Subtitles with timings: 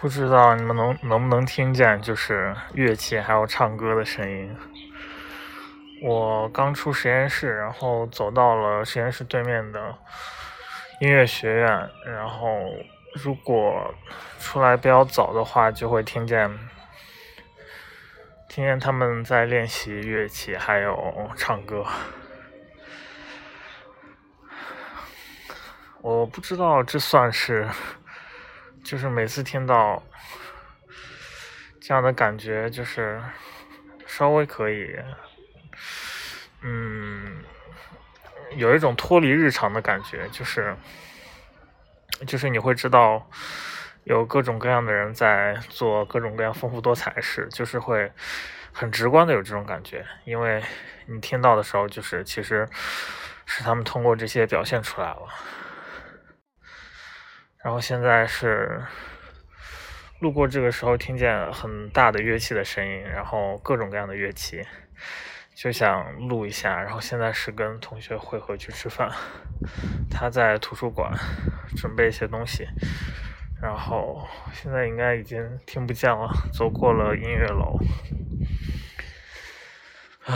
[0.00, 4.56] 不知道你们能能不能听见，就是乐器还有唱歌的声音。
[6.02, 9.94] 我刚出实验室，然后走到了实验室对面的
[11.02, 12.48] 音乐学院，然后
[13.22, 13.94] 如果
[14.38, 16.50] 出来比较早的话，就会听见
[18.48, 21.84] 听见他们在练习乐器，还有唱歌。
[26.00, 27.68] 我不知道这算是，
[28.82, 30.02] 就是每次听到
[31.80, 33.22] 这样的感觉，就是
[34.06, 34.98] 稍微可以，
[36.62, 37.42] 嗯，
[38.56, 40.76] 有一种脱离日常的感觉，就是
[42.26, 43.30] 就是你会知道
[44.04, 48.10] 有各种各样的人在做各种各样丰富多彩的事，就是会
[48.72, 50.62] 很直观的有这种感觉，因为
[51.06, 52.68] 你听到的时候，就是其实
[53.46, 55.28] 是他们通过这些表现出来了。
[57.62, 58.82] 然后现在是
[60.18, 64.66] 路过这个时候，听见很大的乐器的声音，然后各种各样的乐器，
[65.54, 66.80] 就想录一下。
[66.80, 69.10] 然后现在是跟同学会合去吃饭，
[70.10, 71.12] 他在图书馆
[71.76, 72.66] 准备一些东西，
[73.60, 77.78] 然后现在应该已经听不见了，走过了音乐楼。
[80.24, 80.34] 唉，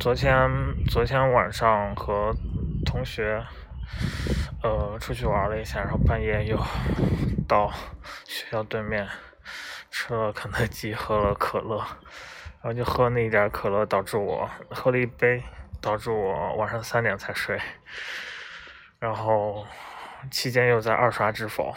[0.00, 0.50] 昨天
[0.88, 2.34] 昨天晚上和
[2.84, 3.44] 同学。
[4.62, 6.56] 呃，出去玩了一下，然后半夜又
[7.48, 7.72] 到
[8.24, 9.08] 学校对面
[9.90, 15.42] 吃了肯德基，喝了可乐，然后就喝那一点可乐，导致我喝了一杯，
[15.80, 17.60] 导致我晚上三点才睡。
[19.00, 19.66] 然后
[20.30, 21.74] 期间又在二刷知否，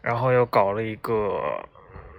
[0.00, 1.68] 然后又搞了一个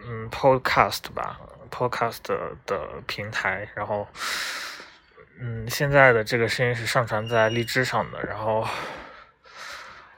[0.06, 1.40] 嗯 podcast 吧
[1.72, 2.22] ，podcast
[2.68, 4.08] 的平台，然后。
[5.40, 8.66] 嗯，现在的这个声音是上传在荔枝上的，然后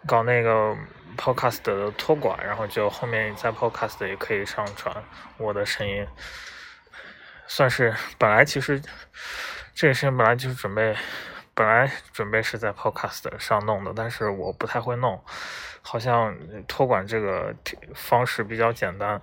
[0.06, 0.78] 搞那个
[1.18, 5.04] podcast 的托管，然后就后面在 podcast 也可以上传
[5.38, 6.06] 我的声音，
[7.48, 8.80] 算是本来其实
[9.74, 10.96] 这个声音本来就是准备
[11.56, 15.24] 本来准备是在 podcast 上弄的，但是我不太会弄，
[15.82, 17.56] 好像托管这个
[17.96, 19.20] 方式比较简单。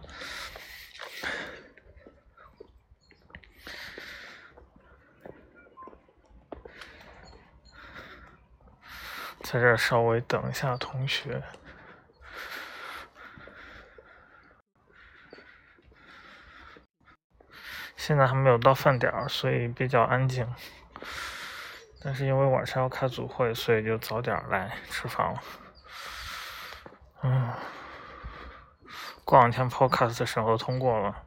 [9.55, 11.41] 在这稍微等一下，同学。
[17.97, 20.53] 现在还没有到饭点儿，所以比较安静。
[22.03, 25.41] 但是因为晚上要开组会，所以就早点来吃饭了。
[27.23, 27.53] 嗯，
[29.25, 31.23] 过两天 Podcast 审核通过了，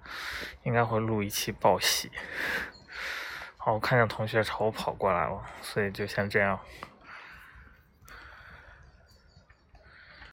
[0.64, 2.12] 应该会录一期报喜。
[3.56, 6.60] 好，我看见同学朝我跑过来了，所以就先这样。